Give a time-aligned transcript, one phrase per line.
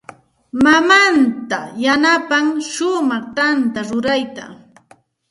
[0.63, 4.43] Mamaaninta yanapan shumaq tantakuna rurayta.